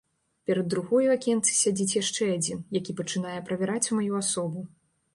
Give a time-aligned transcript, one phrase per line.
[0.51, 4.71] Перад другой у акенцы сядзіць яшчэ адзін, які пачынае правяраць маю асобу.